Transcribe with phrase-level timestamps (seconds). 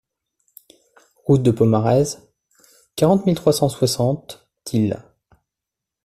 [1.27, 2.17] Route de Pomarez,
[2.95, 4.97] quarante mille trois cent soixante Tilh